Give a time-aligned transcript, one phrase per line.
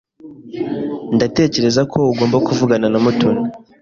[1.15, 3.41] Ndatekereza ko ugomba kuvugana na Mutoni.